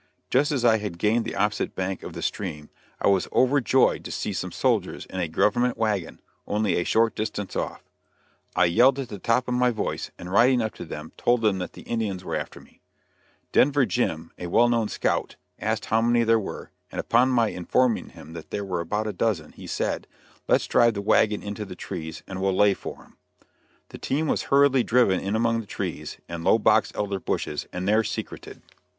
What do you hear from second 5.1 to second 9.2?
a government wagon, only a short distance off. I yelled at the